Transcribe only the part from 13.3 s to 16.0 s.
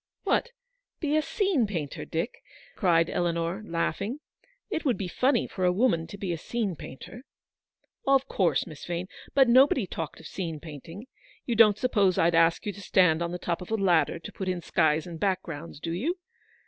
the top of a ladder to put in skies and backgrounds, do